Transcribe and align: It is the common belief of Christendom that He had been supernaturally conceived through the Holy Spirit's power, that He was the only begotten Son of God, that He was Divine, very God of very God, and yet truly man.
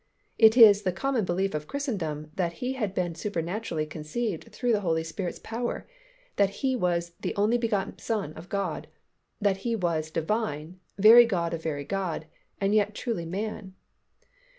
It 0.39 0.57
is 0.57 0.81
the 0.81 0.91
common 0.91 1.25
belief 1.25 1.53
of 1.53 1.67
Christendom 1.67 2.31
that 2.33 2.53
He 2.53 2.73
had 2.73 2.95
been 2.95 3.13
supernaturally 3.13 3.85
conceived 3.85 4.51
through 4.51 4.71
the 4.71 4.79
Holy 4.81 5.03
Spirit's 5.03 5.37
power, 5.37 5.87
that 6.37 6.49
He 6.49 6.75
was 6.75 7.11
the 7.19 7.35
only 7.35 7.59
begotten 7.59 7.99
Son 7.99 8.33
of 8.33 8.49
God, 8.49 8.87
that 9.39 9.57
He 9.57 9.75
was 9.75 10.09
Divine, 10.09 10.79
very 10.97 11.27
God 11.27 11.53
of 11.53 11.61
very 11.61 11.85
God, 11.85 12.25
and 12.59 12.73
yet 12.73 12.95
truly 12.95 13.25
man. 13.25 13.75